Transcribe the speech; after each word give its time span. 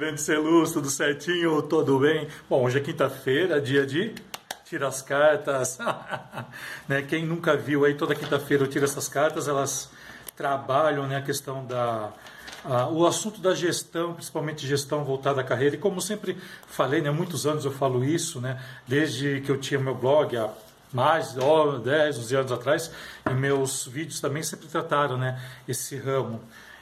grande 0.00 0.22
Celuz, 0.22 0.72
tudo 0.72 0.88
certinho, 0.88 1.60
tudo 1.60 1.98
bem? 1.98 2.26
Bom, 2.48 2.64
hoje 2.64 2.78
é 2.78 2.80
quinta-feira, 2.80 3.60
dia 3.60 3.84
de 3.84 4.14
tira 4.64 4.88
as 4.88 5.02
cartas. 5.02 5.78
né? 6.88 7.02
Quem 7.02 7.26
nunca 7.26 7.54
viu 7.54 7.84
aí, 7.84 7.92
toda 7.92 8.14
quinta-feira 8.14 8.64
eu 8.64 8.66
tiro 8.66 8.86
essas 8.86 9.08
cartas, 9.08 9.46
elas 9.46 9.90
trabalham 10.34 11.06
né, 11.06 11.16
a 11.16 11.20
questão 11.20 11.66
da. 11.66 12.14
o 12.90 13.04
assunto 13.04 13.42
da 13.42 13.54
gestão, 13.54 14.14
principalmente 14.14 14.66
gestão 14.66 15.04
voltada 15.04 15.42
à 15.42 15.44
carreira, 15.44 15.76
e 15.76 15.78
como 15.78 16.00
sempre 16.00 16.34
falei, 16.66 17.02
né, 17.02 17.10
há 17.10 17.12
muitos 17.12 17.46
anos 17.46 17.66
eu 17.66 17.70
falo 17.70 18.02
isso, 18.02 18.40
né, 18.40 18.58
desde 18.88 19.42
que 19.42 19.52
eu 19.52 19.58
tinha 19.58 19.78
meu 19.78 19.94
blog 19.94 20.34
há 20.34 20.48
mais 20.94 21.36
oh, 21.36 21.78
10, 21.78 22.20
11 22.20 22.36
anos 22.36 22.52
atrás, 22.52 22.90
e 23.30 23.34
meus 23.34 23.86
vídeos 23.86 24.18
também 24.18 24.42
sempre 24.42 24.66
trataram 24.66 25.18
né, 25.18 25.38
esse 25.68 25.94
ramo 25.98 26.40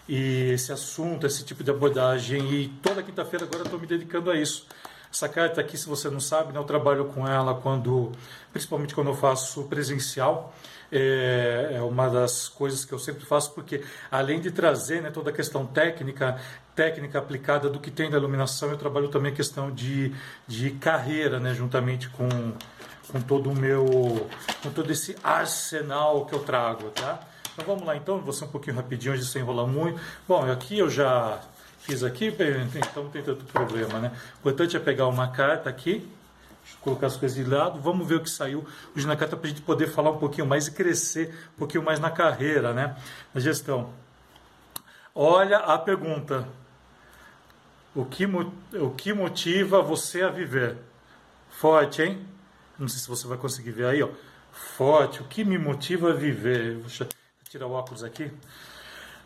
e 0.08 0.52
esse 0.52 0.72
assunto, 0.72 1.26
esse 1.26 1.44
tipo 1.44 1.62
de 1.62 1.70
abordagem. 1.70 2.50
E 2.52 2.68
toda 2.82 3.02
quinta-feira 3.02 3.44
agora 3.44 3.64
estou 3.64 3.78
me 3.78 3.86
dedicando 3.86 4.30
a 4.30 4.36
isso. 4.36 4.66
Essa 5.12 5.28
carta 5.28 5.60
aqui, 5.60 5.76
se 5.76 5.88
você 5.88 6.10
não 6.10 6.20
sabe, 6.20 6.52
né, 6.52 6.58
eu 6.58 6.64
trabalho 6.64 7.06
com 7.06 7.26
ela 7.26 7.54
quando, 7.54 8.12
principalmente 8.52 8.94
quando 8.94 9.08
eu 9.08 9.14
faço 9.14 9.64
presencial. 9.64 10.54
É, 10.90 11.72
é 11.74 11.82
uma 11.82 12.08
das 12.08 12.48
coisas 12.48 12.82
que 12.82 12.92
eu 12.94 12.98
sempre 12.98 13.24
faço, 13.26 13.52
porque 13.52 13.84
além 14.10 14.40
de 14.40 14.50
trazer 14.50 15.02
né, 15.02 15.10
toda 15.10 15.28
a 15.28 15.32
questão 15.32 15.66
técnica, 15.66 16.40
técnica 16.74 17.18
aplicada 17.18 17.68
do 17.68 17.78
que 17.78 17.90
tem 17.90 18.10
da 18.10 18.16
iluminação, 18.16 18.70
eu 18.70 18.78
trabalho 18.78 19.08
também 19.08 19.30
a 19.30 19.34
questão 19.34 19.70
de, 19.70 20.14
de 20.46 20.70
carreira, 20.70 21.38
né, 21.38 21.52
juntamente 21.52 22.08
com, 22.08 22.28
com 23.12 23.20
todo 23.20 23.50
o 23.50 23.54
meu, 23.54 24.30
com 24.62 24.70
todo 24.70 24.90
esse 24.90 25.14
arsenal 25.22 26.24
que 26.24 26.34
eu 26.34 26.40
trago, 26.40 26.88
tá? 26.90 27.20
Então 27.58 27.74
vamos 27.74 27.88
lá 27.88 27.96
então, 27.96 28.20
vou 28.20 28.32
ser 28.32 28.44
um 28.44 28.48
pouquinho 28.48 28.76
rapidinho 28.76 29.14
hoje 29.14 29.26
sem 29.26 29.42
enrolar 29.42 29.66
muito. 29.66 30.00
Bom, 30.28 30.48
aqui 30.48 30.78
eu 30.78 30.88
já 30.88 31.40
fiz 31.80 32.04
aqui, 32.04 32.28
então 32.28 33.02
não 33.02 33.10
tem 33.10 33.20
tanto 33.20 33.44
problema, 33.46 33.98
né? 33.98 34.12
O 34.36 34.38
importante 34.38 34.76
é 34.76 34.80
pegar 34.80 35.08
uma 35.08 35.26
carta 35.26 35.68
aqui, 35.68 36.08
colocar 36.80 37.08
as 37.08 37.16
coisas 37.16 37.36
de 37.36 37.42
lado, 37.42 37.80
vamos 37.80 38.06
ver 38.06 38.14
o 38.14 38.20
que 38.20 38.30
saiu 38.30 38.64
hoje 38.96 39.08
na 39.08 39.16
carta 39.16 39.36
para 39.36 39.46
a 39.46 39.48
gente 39.48 39.62
poder 39.62 39.88
falar 39.88 40.12
um 40.12 40.18
pouquinho 40.18 40.46
mais 40.46 40.68
e 40.68 40.70
crescer 40.70 41.34
um 41.56 41.58
pouquinho 41.58 41.82
mais 41.82 41.98
na 41.98 42.12
carreira, 42.12 42.72
né? 42.72 42.96
Na 43.34 43.40
gestão. 43.40 43.92
Olha 45.12 45.58
a 45.58 45.76
pergunta. 45.76 46.46
O 47.92 48.04
que, 48.04 48.24
o 48.24 48.90
que 48.96 49.12
motiva 49.12 49.82
você 49.82 50.22
a 50.22 50.28
viver? 50.28 50.76
Forte, 51.50 52.02
hein? 52.02 52.24
Não 52.78 52.86
sei 52.86 53.00
se 53.00 53.08
você 53.08 53.26
vai 53.26 53.36
conseguir 53.36 53.72
ver 53.72 53.86
aí, 53.86 54.00
ó. 54.00 54.10
Forte. 54.52 55.20
O 55.20 55.24
que 55.24 55.42
me 55.42 55.58
motiva 55.58 56.10
a 56.10 56.14
viver? 56.14 56.76
Vou 56.76 56.88
tirar 57.48 57.66
o 57.66 57.72
óculos 57.72 58.04
aqui. 58.04 58.30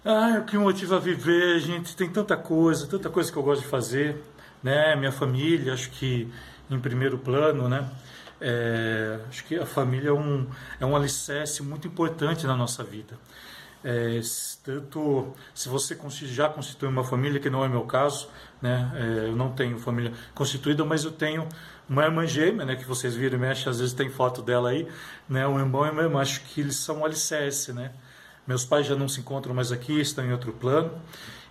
Ah, 0.05 0.39
o 0.41 0.45
que 0.45 0.57
me 0.57 0.63
motiva 0.63 0.97
a 0.97 0.99
viver, 1.01 1.59
gente, 1.59 1.97
tem 1.97 2.09
tanta 2.09 2.37
coisa, 2.37 2.87
tanta 2.87 3.11
coisa 3.11 3.31
que 3.33 3.37
eu 3.37 3.43
gosto 3.43 3.63
de 3.63 3.69
fazer, 3.69 4.17
né? 4.63 4.95
Minha 4.95 5.11
família, 5.11 5.73
acho 5.73 5.91
que 5.91 6.33
em 6.71 6.79
primeiro 6.79 7.19
plano, 7.19 7.69
né? 7.69 7.89
É, 8.41 9.21
acho 9.29 9.45
que 9.45 9.57
a 9.57 9.67
família 9.67 10.11
é 10.11 10.13
um, 10.13 10.47
é 10.81 10.87
um 10.87 10.95
alicerce 10.95 11.63
muito 11.63 11.87
importante 11.89 12.47
na 12.47 12.57
nossa 12.57 12.85
vida. 12.85 13.19
É, 13.85 14.21
tanto 14.63 15.35
se 15.53 15.69
você 15.69 15.97
já 16.27 16.49
constitui 16.49 16.89
uma 16.89 17.03
família, 17.03 17.41
que 17.41 17.51
não 17.51 17.65
é 17.65 17.69
meu 17.69 17.83
caso, 17.83 18.29
né? 18.61 18.93
É, 18.95 19.29
eu 19.29 19.37
não 19.37 19.53
tenho 19.53 19.79
família 19.79 20.13
constituída, 20.33 20.85
mas 20.85 21.05
eu 21.05 21.11
tenho 21.11 21.49
uma 21.89 22.05
irmã 22.05 22.25
gêmea, 22.25 22.65
né? 22.65 22.77
Que 22.77 22.85
vocês 22.85 23.17
viram 23.17 23.37
e 23.37 23.41
mexem, 23.41 23.69
às 23.69 23.81
vezes 23.81 23.95
tem 23.95 24.09
foto 24.09 24.43
dela 24.43 24.71
aí, 24.71 24.87
né? 25.29 25.47
Um 25.47 25.59
irmão 25.59 25.87
e 25.87 25.91
uma 25.91 26.03
irmã, 26.03 26.21
acho 26.21 26.43
que 26.45 26.61
eles 26.61 26.77
são 26.77 26.99
um 27.01 27.05
alicerce, 27.05 27.73
né? 27.73 27.93
Meus 28.47 28.65
pais 28.65 28.87
já 28.87 28.97
não 28.97 29.09
se 29.09 29.21
encontram 29.21 29.55
mais 29.55 29.71
aqui, 29.71 30.01
estão 30.01 30.25
em 30.25 30.33
outro 30.33 30.53
plano. 30.53 30.91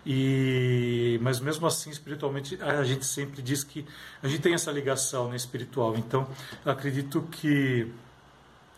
E 0.05 1.19
mas 1.21 1.39
mesmo 1.39 1.67
assim, 1.67 1.89
espiritualmente, 1.89 2.57
a 2.61 2.83
gente 2.83 3.05
sempre 3.05 3.41
diz 3.41 3.63
que 3.63 3.85
a 4.21 4.27
gente 4.27 4.41
tem 4.41 4.53
essa 4.53 4.71
ligação 4.71 5.29
né, 5.29 5.35
espiritual. 5.35 5.95
Então, 5.95 6.27
acredito 6.65 7.21
que 7.31 7.91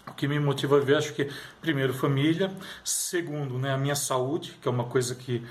o 0.06 0.14
que 0.14 0.28
me 0.28 0.38
motiva 0.40 0.76
a 0.76 0.80
viver, 0.80 0.98
acho 0.98 1.14
que 1.14 1.30
primeiro 1.62 1.94
família, 1.94 2.52
segundo, 2.84 3.58
né, 3.58 3.72
a 3.74 3.78
minha 3.78 3.96
saúde, 3.96 4.58
que 4.62 4.68
é 4.68 4.72
uma 4.72 4.84
coisa 4.84 5.16
que 5.16 5.42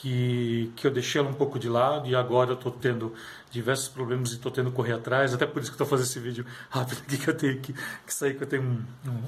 que, 0.00 0.72
que 0.76 0.86
eu 0.86 0.90
deixei 0.90 1.20
ela 1.20 1.30
um 1.30 1.34
pouco 1.34 1.58
de 1.58 1.68
lado 1.68 2.08
e 2.08 2.14
agora 2.14 2.50
eu 2.50 2.54
estou 2.54 2.70
tendo 2.70 3.12
diversos 3.50 3.88
problemas 3.88 4.30
e 4.30 4.34
estou 4.34 4.52
tendo 4.52 4.70
que 4.70 4.76
correr 4.76 4.92
atrás. 4.92 5.34
Até 5.34 5.46
por 5.46 5.60
isso 5.60 5.70
que 5.70 5.74
estou 5.74 5.86
fazendo 5.86 6.06
esse 6.06 6.20
vídeo 6.20 6.46
rápido 6.68 7.02
aqui, 7.02 7.16
que 7.18 7.30
eu 7.30 7.36
tenho 7.36 7.60
que, 7.60 7.72
que 7.72 8.14
sair, 8.14 8.34
que 8.34 8.42
eu 8.42 8.46
tenho 8.46 8.62
um 8.62 8.84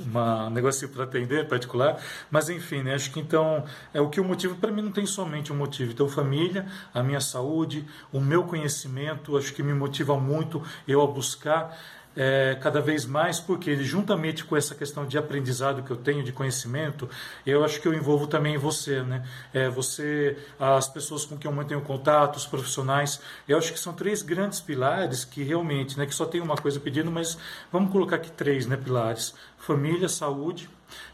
uma 0.07 0.51
negocinho 0.51 0.91
para 0.91 1.05
atender 1.05 1.49
particular. 1.49 2.01
Mas 2.31 2.49
enfim, 2.49 2.83
né, 2.83 2.95
acho 2.95 3.11
que 3.11 3.21
então 3.21 3.65
é 3.93 4.01
o 4.01 4.09
que 4.09 4.21
o 4.21 4.25
motivo 4.25 4.57
para 4.57 4.71
mim 4.71 4.83
não 4.83 4.93
tem 4.93 5.07
somente 5.07 5.53
um 5.53 5.57
motivo. 5.57 5.93
Então, 5.93 6.09
família, 6.09 6.67
a 6.93 7.03
minha 7.03 7.21
saúde, 7.21 7.85
o 8.13 8.21
meu 8.21 8.45
conhecimento, 8.45 9.37
acho 9.37 9.53
que 9.53 9.63
me 9.63 9.75
motiva 9.75 10.19
muito 10.19 10.63
eu 10.87 11.01
a 11.01 11.07
buscar 11.07 11.77
é, 12.17 12.59
cada 12.61 12.81
vez 12.81 13.05
mais, 13.07 13.39
porque 13.39 13.77
juntamente 13.77 14.45
com 14.45 14.57
essa 14.57 14.75
questão 14.75 15.07
de 15.07 15.17
aprendizado 15.17 15.83
que 15.83 15.91
eu 15.91 15.97
tenho, 15.97 16.23
de 16.25 16.33
conhecimento, 16.33 17.09
eu 17.47 17.65
acho 17.65 17.81
que 17.81 17.87
eu 17.87 17.95
envolvo 17.95 18.27
também 18.27 18.59
você, 18.59 19.03
né? 19.03 19.25
É, 19.53 19.69
você, 19.69 20.37
as 20.59 20.89
pessoas 20.89 21.25
com 21.25 21.37
quem 21.37 21.51
eu 21.51 21.57
mantenho 21.57 21.81
contato, 21.81 22.37
os 22.37 22.47
profissionais, 22.47 23.21
eu 23.49 23.57
acho 23.57 23.73
que 23.73 23.79
são 23.79 23.93
três 23.93 24.23
grandes 24.23 24.61
pilares 24.61 25.25
que 25.25 25.43
realmente, 25.43 25.97
né, 25.99 26.07
que 26.07 26.15
só 26.15 26.27
tem 26.27 26.41
uma 26.41 26.57
coisa 26.57 26.81
pedindo, 26.81 27.11
mas 27.11 27.39
vamos 27.73 27.93
colocar 27.93 28.17
aqui 28.17 28.31
três, 28.31 28.67
né, 28.67 28.77
pilares: 28.77 29.35
família, 29.59 30.09
saúde 30.09 30.69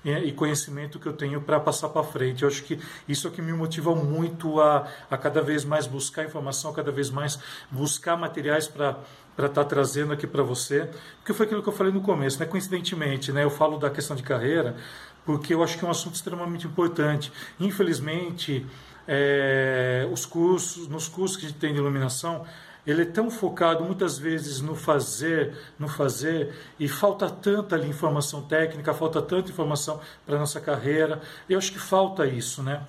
e 0.05 0.33
conhecimento 0.33 0.99
que 0.99 1.07
eu 1.07 1.13
tenho 1.13 1.41
para 1.43 1.61
passar 1.61 1.91
para 1.91 2.03
frente. 2.03 2.43
Eu 2.43 2.49
acho 2.49 2.63
que 2.63 2.79
isso 3.07 3.29
é 3.29 3.31
que 3.31 3.43
me 3.43 3.53
motiva 3.53 3.95
muito 3.95 4.61
a, 4.61 4.89
a 5.11 5.19
cada 5.19 5.43
vez 5.43 5.65
mais 5.65 5.87
buscar 5.87 6.25
informação, 6.25 6.73
cada 6.73 6.91
vez 6.91 7.11
mais 7.11 7.39
buscar 7.71 8.17
materiais 8.17 8.67
para 8.67 8.99
para 9.37 9.47
estar 9.47 9.65
tá 9.65 9.69
trazendo 9.69 10.13
aqui 10.13 10.27
para 10.27 10.43
você, 10.43 10.89
porque 11.19 11.35
foi 11.35 11.47
aquilo 11.47 11.63
que 11.63 11.69
eu 11.69 11.73
falei 11.73 11.93
no 11.93 12.01
começo, 12.01 12.41
né? 12.41 12.47
coincidentemente, 12.47 13.31
né? 13.33 13.45
eu 13.45 13.51
falo 13.51 13.79
da 13.79 13.91
questão 13.91 14.17
de 14.17 14.23
carreira, 14.23 14.77
porque 15.25 15.53
eu 15.53 15.63
acho 15.63 15.79
que 15.79 15.85
é 15.85 15.89
um 15.89 15.91
assunto 15.91 16.15
extremamente 16.15 16.67
importante. 16.67 17.33
Infelizmente, 17.61 18.65
é, 19.07 20.09
os 20.11 20.25
cursos, 20.25 20.89
nos 20.89 21.09
cursos 21.09 21.37
que 21.37 21.47
a 21.47 21.49
gente 21.49 21.59
tem 21.59 21.73
de 21.73 21.79
iluminação, 21.79 22.47
ele 22.87 23.03
é 23.03 23.05
tão 23.05 23.31
focado 23.31 23.85
muitas 23.85 24.17
vezes 24.17 24.61
no 24.61 24.77
fazer, 24.77 25.57
no 25.79 25.89
fazer, 25.89 26.55
e 26.79 26.89
falta 26.89 27.29
tanta 27.29 27.75
ali, 27.75 27.89
informação 27.89 28.43
técnica, 28.43 28.95
falta 28.95 29.21
tanta 29.21 29.51
informação 29.51 30.01
para 30.25 30.39
nossa 30.39 30.61
carreira. 30.61 31.21
Eu 31.49 31.59
acho 31.59 31.73
que 31.73 31.81
falta 31.81 32.25
isso, 32.27 32.63
né? 32.63 32.83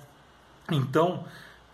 Então, 0.70 1.24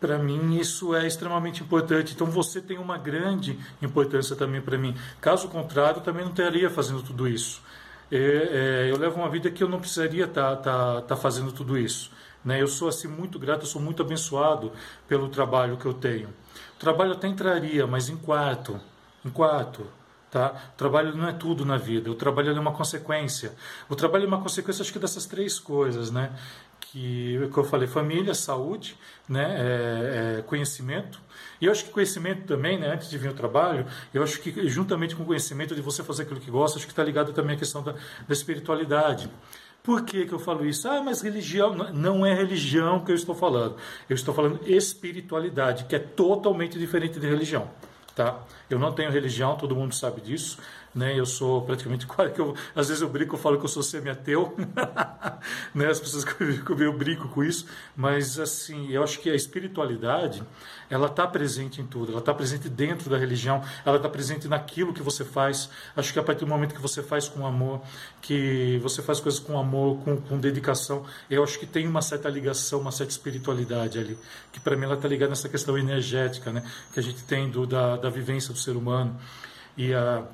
para 0.05 0.19
mim 0.19 0.59
isso 0.59 0.95
é 0.95 1.07
extremamente 1.07 1.63
importante. 1.63 2.13
Então 2.13 2.27
você 2.27 2.61
tem 2.61 2.77
uma 2.77 2.99
grande 2.99 3.59
importância 3.81 4.37
também 4.37 4.61
para 4.61 4.77
mim. 4.77 4.95
Caso 5.19 5.49
contrário, 5.49 6.03
também 6.03 6.23
não 6.23 6.31
estaria 6.31 6.69
fazendo 6.69 7.03
tudo 7.03 7.27
isso. 7.27 7.63
É, 8.13 8.19
é, 8.19 8.91
eu 8.91 8.99
levo 8.99 9.17
uma 9.17 9.31
vida 9.31 9.51
que 9.51 9.65
eu 9.65 9.69
não 9.69 9.81
precisaria 9.81 10.27
estar 10.27 10.57
tá, 10.57 10.97
tá, 10.97 11.01
tá 11.01 11.17
fazendo 11.17 11.53
tudo 11.53 11.79
isso. 11.79 12.11
Né? 12.45 12.61
Eu 12.61 12.69
sou 12.69 12.87
assim 12.87 13.09
muito 13.09 13.39
grato, 13.39 13.63
eu 13.63 13.67
sou 13.67 13.81
muito 13.81 14.03
abençoado 14.03 14.73
pelo 15.09 15.31
trabalho 15.31 15.79
que 15.79 15.87
eu 15.87 15.95
tenho. 15.95 16.29
O 16.29 16.79
trabalho 16.79 17.13
até 17.13 17.27
entraria, 17.27 17.87
mas 17.87 18.11
em 18.11 18.17
quarto, 18.19 18.79
em 19.25 19.31
quarto. 19.31 19.87
Tá? 20.31 20.53
O 20.75 20.77
trabalho 20.77 21.17
não 21.17 21.29
é 21.29 21.33
tudo 21.33 21.65
na 21.65 21.79
vida, 21.79 22.11
o 22.11 22.15
trabalho 22.15 22.51
é 22.51 22.61
uma 22.61 22.73
consequência. 22.73 23.55
O 23.89 23.97
trabalho 23.97 24.25
é 24.25 24.27
uma 24.27 24.43
consequência, 24.43 24.83
acho 24.83 24.93
que 24.93 24.99
dessas 24.99 25.25
três 25.25 25.59
coisas, 25.59 26.11
né? 26.11 26.33
Que, 26.95 27.51
que 27.53 27.59
eu 27.59 27.65
falei, 27.65 27.89
família, 27.89 28.33
saúde, 28.35 28.97
né? 29.29 29.57
É, 29.59 30.39
é, 30.39 30.43
conhecimento. 30.43 31.21
E 31.61 31.67
eu 31.67 31.73
acho 31.73 31.87
que 31.87 31.91
conhecimento 31.91 32.47
também, 32.47 32.79
né? 32.79 32.93
Antes 32.93 33.11
de 33.11 33.19
vir 33.19 33.31
o 33.31 33.35
trabalho, 33.35 33.85
eu 34.13 34.23
acho 34.23 34.39
que 34.41 34.69
juntamente 34.69 35.17
com 35.17 35.25
o 35.25 35.27
conhecimento 35.27 35.75
de 35.75 35.81
você 35.81 36.05
fazer 36.05 36.23
aquilo 36.23 36.39
que 36.39 36.53
gosta, 36.53 36.79
acho 36.79 36.87
que 36.87 36.93
está 36.93 37.03
ligado 37.03 37.33
também 37.33 37.57
à 37.57 37.59
questão 37.59 37.83
da, 37.83 37.95
da 37.95 38.33
espiritualidade. 38.33 39.29
Por 39.83 40.05
que, 40.05 40.25
que 40.25 40.33
eu 40.33 40.39
falo 40.39 40.65
isso? 40.65 40.89
Ah, 40.89 41.03
mas 41.03 41.21
religião 41.21 41.75
não 41.75 42.25
é 42.25 42.33
religião 42.33 43.05
que 43.05 43.11
eu 43.11 43.17
estou 43.17 43.35
falando. 43.35 43.75
Eu 44.09 44.15
estou 44.15 44.33
falando 44.33 44.61
espiritualidade, 44.65 45.87
que 45.87 45.97
é 45.97 45.99
totalmente 45.99 46.79
diferente 46.79 47.19
de 47.19 47.27
religião. 47.27 47.69
Tá? 48.15 48.39
Eu 48.71 48.79
não 48.79 48.93
tenho 48.93 49.11
religião, 49.11 49.57
todo 49.57 49.75
mundo 49.75 49.93
sabe 49.97 50.21
disso 50.21 50.59
né? 50.95 51.19
Eu 51.19 51.27
sou 51.27 51.63
praticamente 51.63 52.07
quase 52.07 52.33
que 52.33 52.41
eu, 52.41 52.55
às 52.75 52.89
vezes 52.89 53.03
eu 53.03 53.09
brinco, 53.09 53.35
eu 53.35 53.39
falo 53.39 53.59
que 53.59 53.65
eu 53.65 53.69
sou 53.69 53.83
semi-ateu, 53.83 54.55
né? 55.75 55.87
As 55.89 55.99
pessoas 55.99 56.25
comigo 56.25 56.83
eu 56.83 56.93
brinco 56.93 57.29
com 57.29 57.43
isso, 57.43 57.67
mas 57.97 58.39
assim, 58.39 58.91
eu 58.91 59.03
acho 59.03 59.19
que 59.19 59.29
a 59.29 59.35
espiritualidade, 59.35 60.43
ela 60.89 61.07
está 61.07 61.27
presente 61.27 61.81
em 61.81 61.87
tudo, 61.87 62.13
ela 62.13 62.21
está 62.21 62.33
presente 62.33 62.69
dentro 62.69 63.11
da 63.11 63.19
religião, 63.19 63.63
ela 63.85 63.97
está 63.97 64.09
presente 64.09 64.47
naquilo 64.47 64.93
que 64.93 65.03
você 65.03 65.25
faz. 65.25 65.69
Acho 65.97 66.13
que 66.13 66.19
a 66.19 66.23
partir 66.23 66.45
do 66.45 66.47
momento 66.47 66.75
que 66.75 66.81
você 66.81 67.03
faz 67.03 67.29
com 67.29 67.47
amor, 67.47 67.81
que 68.21 68.79
você 68.83 69.03
faz 69.03 69.19
coisas 69.19 69.41
com 69.41 69.59
amor, 69.59 69.99
com, 70.05 70.21
com 70.21 70.39
dedicação, 70.39 71.05
eu 71.29 71.43
acho 71.43 71.59
que 71.59 71.67
tem 71.67 71.89
uma 71.89 72.03
certa 72.03 72.29
ligação, 72.29 72.81
uma 72.81 72.93
certa 72.93 73.13
espiritualidade 73.13 73.99
ali, 73.99 74.19
que 74.53 74.61
para 74.61 74.77
mim 74.77 74.85
ela 74.85 74.95
está 74.95 75.09
ligada 75.09 75.31
nessa 75.31 75.49
questão 75.49 75.77
energética, 75.77 76.53
né? 76.53 76.63
Que 76.93 77.01
a 77.01 77.03
gente 77.03 77.23
tem 77.25 77.51
do, 77.51 77.67
da, 77.67 77.97
da 77.97 78.11
vivência 78.11 78.53
do 78.53 78.59
ser 78.59 78.77
humano 78.77 79.19
e 79.77 79.93
a 79.93 80.25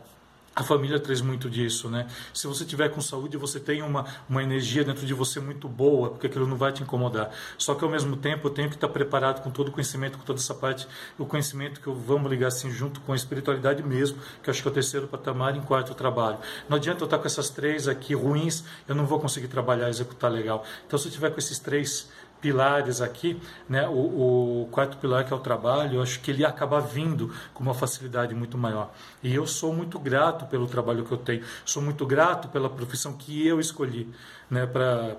a 0.54 0.64
família 0.64 0.98
traz 0.98 1.20
muito 1.20 1.48
disso, 1.48 1.88
né? 1.88 2.08
Se 2.34 2.46
você 2.46 2.64
tiver 2.64 2.88
com 2.88 3.00
saúde, 3.00 3.36
você 3.36 3.60
tem 3.60 3.82
uma, 3.82 4.04
uma 4.28 4.42
energia 4.42 4.84
dentro 4.84 5.06
de 5.06 5.14
você 5.14 5.38
muito 5.38 5.68
boa, 5.68 6.10
porque 6.10 6.26
aquilo 6.26 6.46
não 6.46 6.56
vai 6.56 6.72
te 6.72 6.82
incomodar. 6.82 7.30
Só 7.56 7.74
que 7.74 7.84
ao 7.84 7.90
mesmo 7.90 8.16
tempo 8.16 8.48
eu 8.48 8.50
tenho 8.50 8.68
que 8.68 8.74
estar 8.74 8.88
preparado 8.88 9.42
com 9.42 9.50
todo 9.50 9.68
o 9.68 9.72
conhecimento, 9.72 10.18
com 10.18 10.24
toda 10.24 10.40
essa 10.40 10.54
parte, 10.54 10.88
o 11.18 11.24
conhecimento 11.24 11.80
que 11.80 11.86
eu 11.86 11.94
vamos 11.94 12.30
ligar 12.30 12.48
assim 12.48 12.70
junto 12.70 13.00
com 13.00 13.12
a 13.12 13.16
espiritualidade 13.16 13.82
mesmo, 13.82 14.18
que 14.42 14.50
acho 14.50 14.60
que 14.60 14.68
é 14.68 14.70
o 14.70 14.74
terceiro 14.74 15.06
patamar, 15.06 15.56
em 15.56 15.62
quarto 15.62 15.94
trabalho. 15.94 16.38
Não 16.68 16.76
adianta 16.76 17.02
eu 17.02 17.06
estar 17.06 17.18
com 17.18 17.26
essas 17.26 17.48
três 17.48 17.86
aqui 17.86 18.14
ruins, 18.14 18.64
eu 18.88 18.94
não 18.94 19.06
vou 19.06 19.20
conseguir 19.20 19.48
trabalhar, 19.48 19.88
executar 19.88 20.30
legal. 20.30 20.64
Então 20.86 20.98
se 20.98 21.06
eu 21.06 21.12
tiver 21.12 21.30
com 21.30 21.38
esses 21.38 21.58
três 21.60 22.08
pilares 22.40 23.00
aqui, 23.00 23.40
né? 23.68 23.88
O, 23.88 24.62
o, 24.62 24.68
quarto 24.70 24.96
pilar 24.96 25.24
que 25.24 25.32
é 25.32 25.36
o 25.36 25.40
trabalho, 25.40 25.96
eu 25.96 26.02
acho 26.02 26.20
que 26.20 26.30
ele 26.30 26.44
acaba 26.44 26.80
vindo 26.80 27.32
com 27.54 27.62
uma 27.62 27.74
facilidade 27.74 28.34
muito 28.34 28.56
maior. 28.56 28.92
E 29.22 29.34
eu 29.34 29.46
sou 29.46 29.72
muito 29.72 29.98
grato 29.98 30.46
pelo 30.46 30.66
trabalho 30.66 31.04
que 31.04 31.12
eu 31.12 31.18
tenho, 31.18 31.44
sou 31.64 31.82
muito 31.82 32.06
grato 32.06 32.48
pela 32.48 32.68
profissão 32.68 33.12
que 33.12 33.46
eu 33.46 33.60
escolhi, 33.60 34.08
né? 34.50 34.66
Para 34.66 35.16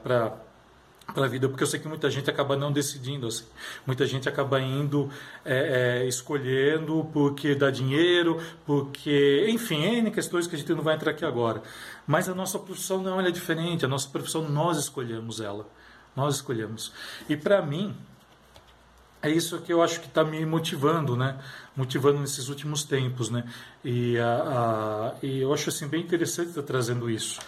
para 1.14 1.26
a 1.26 1.28
vida, 1.28 1.48
porque 1.50 1.64
eu 1.64 1.68
sei 1.68 1.80
que 1.80 1.88
muita 1.88 2.10
gente 2.10 2.30
acaba 2.30 2.56
não 2.56 2.72
decidindo 2.72 3.28
assim. 3.28 3.46
Muita 3.86 4.06
gente 4.06 4.30
acaba 4.30 4.60
indo 4.62 5.10
é, 5.44 6.04
é, 6.04 6.08
escolhendo 6.08 7.10
porque 7.12 7.54
dá 7.54 7.70
dinheiro, 7.70 8.40
porque, 8.66 9.48
enfim, 9.50 9.84
N 9.84 10.12
questões 10.12 10.48
que 10.48 10.56
a 10.56 10.60
gente 10.60 10.74
não 10.74 10.82
vai 10.82 10.96
entrar 10.96 11.12
aqui 11.12 11.26
agora. 11.26 11.62
Mas 12.08 12.30
a 12.30 12.36
nossa 12.36 12.58
profissão 12.58 13.02
não 13.02 13.20
é 13.20 13.30
diferente, 13.30 13.86
a 13.86 13.88
nossa 13.88 14.08
profissão 14.10 14.48
nós 14.48 14.78
escolhemos 14.78 15.42
ela. 15.42 15.68
Nós 16.16 16.36
escolhemos. 16.36 16.92
E 17.30 17.38
para 17.38 17.62
mim, 17.62 17.96
é 19.22 19.30
isso 19.30 19.60
que 19.62 19.72
eu 19.72 19.82
acho 19.82 20.00
que 20.02 20.08
está 20.08 20.24
me 20.24 20.44
motivando, 20.46 21.16
né? 21.16 21.40
Motivando 21.76 22.20
nesses 22.20 22.50
últimos 22.50 22.84
tempos, 22.84 23.30
né? 23.30 23.46
E, 23.84 24.18
a, 24.18 24.34
a, 24.34 25.26
e 25.26 25.40
eu 25.40 25.54
acho 25.54 25.70
assim 25.70 25.88
bem 25.88 26.02
interessante 26.02 26.50
estar 26.50 26.62
tá 26.62 26.68
trazendo 26.68 27.10
isso, 27.10 27.40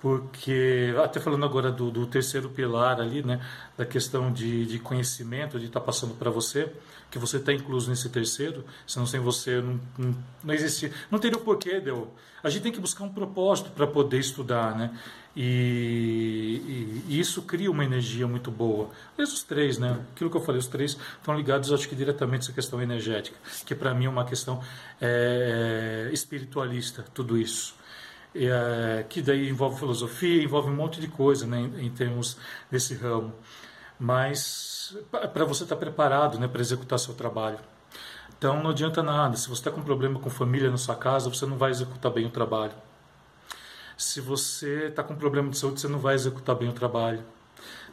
porque 0.00 0.94
até 1.02 1.18
falando 1.18 1.44
agora 1.44 1.72
do, 1.72 1.90
do, 1.90 2.06
terceiro 2.06 2.48
pilar 2.50 3.00
ali, 3.00 3.22
né? 3.22 3.40
Da 3.76 3.86
questão 3.86 4.32
de, 4.32 4.66
de 4.66 4.78
conhecimento, 4.78 5.58
de 5.58 5.66
estar 5.66 5.80
tá 5.80 5.86
passando 5.86 6.14
para 6.14 6.30
você, 6.30 6.70
que 7.10 7.18
você 7.18 7.38
está 7.38 7.52
incluso 7.52 7.88
nesse 7.88 8.08
terceiro, 8.08 8.64
senão 8.86 9.06
sem 9.06 9.20
você 9.20 9.60
não, 9.60 9.80
não, 9.98 10.14
não 10.44 10.54
existir, 10.54 10.92
não 11.10 11.18
teria 11.18 11.38
o 11.38 11.40
porquê, 11.40 11.80
deu. 11.80 12.12
A 12.42 12.50
gente 12.50 12.62
tem 12.62 12.72
que 12.72 12.80
buscar 12.80 13.04
um 13.04 13.08
propósito 13.08 13.70
para 13.70 13.86
poder 13.86 14.18
estudar, 14.18 14.76
né? 14.76 14.96
E, 15.34 17.02
e, 17.08 17.12
e, 17.14 17.20
isso 17.20 17.42
cria 17.42 17.70
uma 17.70 17.84
energia 17.84 18.26
muito 18.26 18.50
boa. 18.50 18.88
Mas 19.18 19.32
os 19.32 19.42
três, 19.42 19.76
né? 19.76 20.00
Aquilo 20.14 20.30
que 20.30 20.36
eu 20.36 20.40
falei, 20.40 20.58
os 20.58 20.66
três 20.66 20.96
estão 21.18 21.36
ligados, 21.36 21.72
acho 21.72 21.88
que 21.88 21.94
diretamente 21.94 22.42
a 22.42 22.44
essa 22.44 22.52
questão 22.52 22.80
energética, 22.80 23.36
que 23.66 23.74
para 23.74 23.92
mim 23.92 24.06
é 24.06 24.08
uma 24.08 24.24
questão 24.24 24.62
é, 25.00 26.08
espiritualista, 26.12 27.04
tudo 27.12 27.36
isso. 27.36 27.74
É, 28.38 29.04
que 29.08 29.22
daí 29.22 29.48
envolve 29.48 29.78
filosofia, 29.78 30.42
envolve 30.42 30.70
um 30.70 30.74
monte 30.74 31.00
de 31.00 31.08
coisa, 31.08 31.46
né? 31.46 31.60
Em, 31.60 31.86
em 31.86 31.90
termos 31.90 32.36
desse 32.70 32.94
ramo. 32.94 33.32
Mas 33.98 34.96
para 35.32 35.44
você 35.44 35.62
estar 35.62 35.76
tá 35.76 35.80
preparado, 35.80 36.38
né? 36.38 36.48
Para 36.48 36.60
executar 36.60 36.98
seu 36.98 37.14
trabalho. 37.14 37.58
Então 38.38 38.62
não 38.62 38.70
adianta 38.70 39.02
nada. 39.02 39.36
Se 39.36 39.48
você 39.48 39.60
está 39.60 39.70
com 39.70 39.82
problema 39.82 40.20
com 40.20 40.28
família 40.30 40.70
na 40.70 40.76
sua 40.76 40.96
casa, 40.96 41.30
você 41.30 41.46
não 41.46 41.56
vai 41.56 41.70
executar 41.70 42.12
bem 42.12 42.26
o 42.26 42.30
trabalho 42.30 42.72
se 43.96 44.20
você 44.20 44.88
está 44.88 45.02
com 45.02 45.16
problema 45.16 45.48
de 45.48 45.58
saúde, 45.58 45.80
você 45.80 45.88
não 45.88 45.98
vai 45.98 46.14
executar 46.14 46.54
bem 46.54 46.68
o 46.68 46.72
trabalho. 46.72 47.24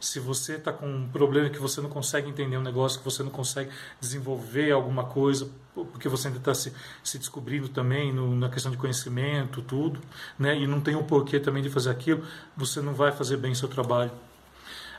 Se 0.00 0.20
você 0.20 0.54
está 0.54 0.72
com 0.72 0.86
um 0.86 1.08
problema 1.08 1.48
que 1.48 1.58
você 1.58 1.80
não 1.80 1.88
consegue 1.88 2.28
entender 2.28 2.56
um 2.56 2.62
negócio, 2.62 2.98
que 2.98 3.04
você 3.04 3.22
não 3.22 3.30
consegue 3.30 3.70
desenvolver 4.00 4.70
alguma 4.70 5.04
coisa, 5.04 5.48
porque 5.74 6.08
você 6.08 6.28
ainda 6.28 6.38
está 6.38 6.54
se, 6.54 6.72
se 7.02 7.18
descobrindo 7.18 7.68
também 7.68 8.12
no, 8.12 8.34
na 8.34 8.48
questão 8.48 8.70
de 8.70 8.78
conhecimento, 8.78 9.62
tudo, 9.62 10.00
né? 10.38 10.56
e 10.56 10.66
não 10.66 10.80
tem 10.80 10.94
o 10.94 11.00
um 11.00 11.04
porquê 11.04 11.40
também 11.40 11.62
de 11.62 11.70
fazer 11.70 11.90
aquilo, 11.90 12.24
você 12.56 12.80
não 12.80 12.94
vai 12.94 13.12
fazer 13.12 13.36
bem 13.36 13.52
o 13.52 13.56
seu 13.56 13.68
trabalho. 13.68 14.12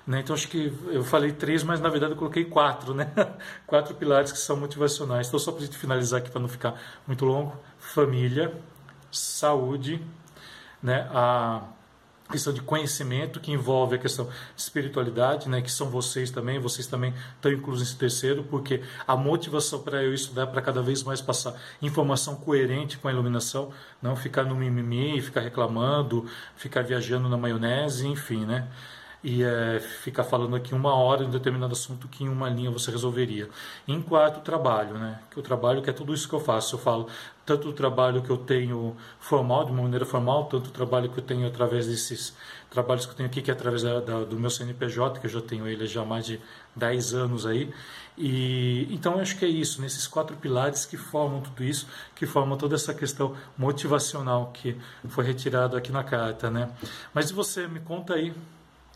Né? 0.05 0.19
Então 0.19 0.35
acho 0.35 0.47
que 0.47 0.71
eu 0.91 1.03
falei 1.03 1.31
três, 1.31 1.63
mas 1.63 1.79
na 1.79 1.89
verdade 1.89 2.13
eu 2.13 2.17
coloquei 2.17 2.45
quatro, 2.45 2.93
né? 2.93 3.11
quatro 3.65 3.95
pilares 3.95 4.31
que 4.31 4.37
são 4.37 4.55
motivacionais. 4.55 5.27
Então 5.27 5.39
só 5.39 5.51
para 5.51 5.65
finalizar 5.65 6.19
aqui 6.19 6.29
para 6.29 6.41
não 6.41 6.47
ficar 6.47 6.79
muito 7.07 7.25
longo: 7.25 7.57
família, 7.79 8.53
saúde, 9.11 9.99
né, 10.81 11.07
a 11.11 11.63
questão 12.29 12.51
de 12.51 12.61
conhecimento 12.61 13.39
que 13.39 13.51
envolve 13.51 13.95
a 13.95 13.99
questão 13.99 14.25
de 14.25 14.61
espiritualidade, 14.61 15.47
né, 15.47 15.61
que 15.61 15.71
são 15.71 15.89
vocês 15.89 16.31
também, 16.31 16.59
vocês 16.59 16.87
também 16.87 17.13
estão 17.35 17.51
inclusos 17.51 17.81
nesse 17.81 17.97
terceiro, 17.97 18.43
porque 18.43 18.81
a 19.07 19.15
motivação 19.15 19.81
para 19.81 20.03
eu 20.03 20.13
estudar 20.13 20.47
para 20.47 20.61
cada 20.61 20.81
vez 20.81 21.03
mais 21.03 21.21
passar 21.21 21.55
informação 21.81 22.35
coerente 22.35 22.97
com 22.97 23.07
a 23.07 23.11
iluminação, 23.11 23.71
não 24.01 24.15
ficar 24.15 24.43
no 24.43 24.55
mimimi, 24.55 25.21
ficar 25.21 25.41
reclamando, 25.41 26.25
ficar 26.55 26.81
viajando 26.81 27.29
na 27.29 27.37
maionese, 27.37 28.07
enfim, 28.07 28.45
né? 28.45 28.67
E 29.25 29.43
é, 29.43 29.79
ficar 29.79 30.23
falando 30.23 30.55
aqui 30.55 30.75
uma 30.75 30.93
hora 30.93 31.23
em 31.23 31.25
um 31.25 31.31
determinado 31.31 31.73
assunto 31.73 32.07
que 32.07 32.23
em 32.23 32.29
uma 32.29 32.47
linha 32.47 32.69
você 32.69 32.91
resolveria. 32.91 33.49
Em 33.87 33.99
quarto, 33.99 34.39
trabalho, 34.41 34.99
né? 34.99 35.19
Que 35.31 35.39
o 35.39 35.41
trabalho 35.41 35.81
que 35.81 35.89
é 35.89 35.93
tudo 35.93 36.13
isso 36.13 36.29
que 36.29 36.35
eu 36.35 36.39
faço. 36.39 36.75
Eu 36.75 36.79
falo 36.79 37.07
tanto 37.43 37.67
o 37.67 37.73
trabalho 37.73 38.21
que 38.21 38.29
eu 38.29 38.37
tenho 38.37 38.95
formal, 39.19 39.65
de 39.65 39.71
uma 39.71 39.81
maneira 39.81 40.05
formal, 40.05 40.45
tanto 40.45 40.67
o 40.67 40.71
trabalho 40.71 41.09
que 41.09 41.17
eu 41.17 41.23
tenho 41.23 41.47
através 41.47 41.87
desses 41.87 42.35
trabalhos 42.69 43.07
que 43.07 43.13
eu 43.13 43.15
tenho 43.15 43.27
aqui, 43.27 43.41
que 43.41 43.49
é 43.49 43.53
através 43.55 43.81
da, 43.81 43.99
da, 43.99 44.23
do 44.25 44.39
meu 44.39 44.51
CNPJ, 44.51 45.19
que 45.19 45.25
eu 45.25 45.31
já 45.31 45.41
tenho 45.41 45.67
ele 45.67 45.87
já 45.87 46.03
há 46.03 46.05
mais 46.05 46.27
de 46.27 46.39
10 46.75 47.15
anos 47.15 47.47
aí. 47.47 47.73
E 48.15 48.87
então 48.91 49.13
eu 49.13 49.21
acho 49.21 49.39
que 49.39 49.45
é 49.45 49.47
isso, 49.47 49.81
nesses 49.81 50.05
quatro 50.05 50.37
pilares 50.37 50.85
que 50.85 50.97
formam 50.97 51.41
tudo 51.41 51.63
isso, 51.63 51.87
que 52.15 52.27
formam 52.27 52.59
toda 52.59 52.75
essa 52.75 52.93
questão 52.93 53.35
motivacional 53.57 54.51
que 54.53 54.77
foi 55.09 55.25
retirado 55.25 55.75
aqui 55.75 55.91
na 55.91 56.03
carta, 56.03 56.51
né? 56.51 56.69
Mas 57.11 57.31
você 57.31 57.67
me 57.67 57.79
conta 57.79 58.13
aí 58.13 58.31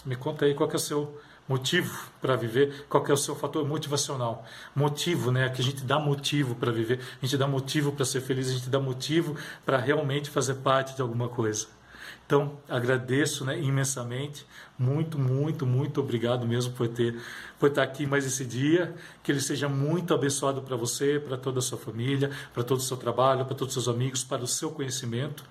me 0.06 0.16
conta 0.16 0.46
aí 0.46 0.54
qual 0.54 0.70
é 0.70 0.76
o 0.76 0.80
seu 0.80 1.20
motivo 1.48 2.12
para 2.22 2.36
viver, 2.36 2.86
qual 2.88 3.06
é 3.08 3.12
o 3.12 3.18
seu 3.18 3.36
fator 3.36 3.68
motivacional. 3.68 4.46
Motivo, 4.76 5.32
né? 5.32 5.50
Que 5.50 5.62
a 5.62 5.64
gente 5.64 5.84
dá 5.84 6.00
motivo 6.00 6.56
para 6.56 6.72
viver, 6.72 7.00
a 7.22 7.26
gente 7.26 7.38
dá 7.38 7.48
motivo 7.48 7.92
para 7.92 8.06
ser 8.06 8.22
feliz, 8.22 8.50
a 8.50 8.54
gente 8.54 8.70
dá 8.70 8.80
motivo 8.80 9.36
para 9.66 9.78
realmente 9.78 10.30
fazer 10.30 10.56
parte 10.56 10.96
de 10.96 11.02
alguma 11.02 11.28
coisa. 11.28 11.68
Então, 12.30 12.60
agradeço 12.70 13.44
né, 13.44 13.60
imensamente, 13.60 14.46
muito, 14.78 15.18
muito, 15.18 15.66
muito 15.66 16.00
obrigado 16.00 16.46
mesmo 16.46 16.72
por 16.74 16.88
ter 16.88 17.20
por 17.58 17.70
estar 17.70 17.82
aqui 17.82 18.06
mais 18.06 18.24
esse 18.24 18.46
dia, 18.46 18.94
que 19.24 19.32
ele 19.32 19.42
seja 19.42 19.68
muito 19.68 20.14
abençoado 20.14 20.62
para 20.62 20.76
você, 20.76 21.20
para 21.20 21.38
toda 21.38 21.58
a 21.58 21.62
sua 21.62 21.80
família, 21.80 22.30
para 22.54 22.64
todo 22.64 22.78
o 22.78 22.84
seu 22.84 22.98
trabalho, 22.98 23.46
para 23.46 23.56
todos 23.56 23.76
os 23.76 23.84
seus 23.84 23.96
amigos, 23.96 24.24
para 24.24 24.44
o 24.44 24.48
seu 24.48 24.70
conhecimento. 24.70 25.44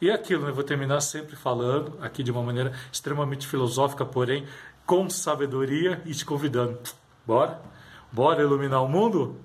E 0.00 0.08
é 0.08 0.14
aquilo, 0.14 0.46
né, 0.46 0.52
vou 0.52 0.64
terminar 0.64 1.02
sempre 1.02 1.36
falando, 1.36 1.98
aqui 2.00 2.22
de 2.22 2.30
uma 2.30 2.42
maneira 2.42 2.72
extremamente 2.90 3.46
filosófica, 3.46 4.02
porém 4.02 4.46
com 4.86 5.10
sabedoria 5.10 6.00
e 6.06 6.14
te 6.14 6.24
convidando. 6.24 6.78
Bora? 7.26 7.60
Bora 8.10 8.40
iluminar 8.40 8.82
o 8.82 8.88
mundo? 8.88 9.38